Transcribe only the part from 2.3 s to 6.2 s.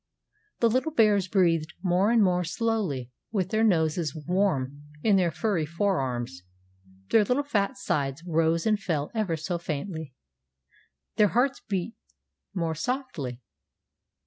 slowly, with their noses warm in their furry fore